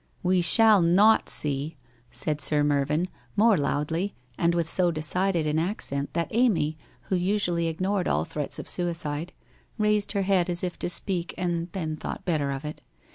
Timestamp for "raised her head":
9.77-10.49